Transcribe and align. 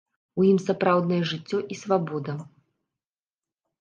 У 0.39 0.45
ім 0.51 0.57
сапраўднае 0.67 1.21
жыццё 1.33 1.57
і 1.75 1.79
свабода. 1.85 2.33